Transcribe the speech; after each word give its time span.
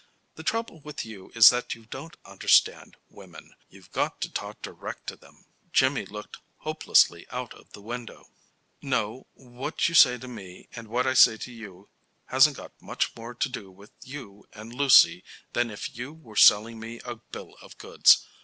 The 0.33 0.41
trouble 0.41 0.79
with 0.79 1.05
you 1.05 1.31
is 1.35 1.51
that 1.51 1.75
you 1.75 1.85
don't 1.85 2.17
understand 2.25 2.97
women. 3.11 3.53
You've 3.69 3.91
got 3.91 4.19
to 4.21 4.31
talk 4.33 4.59
direct 4.63 5.05
to 5.09 5.15
them." 5.15 5.45
Jimmy 5.71 6.07
looked 6.07 6.37
hopelessly 6.57 7.27
out 7.29 7.53
of 7.53 7.73
the 7.73 7.83
window. 7.83 8.31
"No; 8.81 9.27
what 9.35 9.87
you 9.89 9.93
say 9.93 10.17
to 10.17 10.27
me 10.27 10.69
and 10.75 10.87
what 10.87 11.05
I 11.05 11.13
say 11.13 11.37
to 11.37 11.51
you 11.53 11.87
hasn't 12.25 12.57
any 12.57 12.69
more 13.15 13.35
to 13.35 13.47
do 13.47 13.69
with 13.69 13.91
you 14.01 14.47
and 14.53 14.73
Lucy 14.73 15.23
than 15.53 15.69
if 15.69 15.95
you 15.95 16.13
were 16.13 16.35
selling 16.35 16.79
me 16.79 16.99
a 17.05 17.17
bill 17.17 17.53
of 17.61 17.77
goods. 17.77 18.25